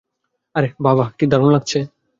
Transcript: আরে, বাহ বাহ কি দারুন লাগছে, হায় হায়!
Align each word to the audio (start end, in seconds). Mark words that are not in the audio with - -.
আরে, 0.55 0.69
বাহ 0.79 0.93
বাহ 0.95 1.09
কি 1.17 1.25
দারুন 1.27 1.49
লাগছে, 1.51 1.77
হায় 1.77 1.83
হায়! 1.83 1.91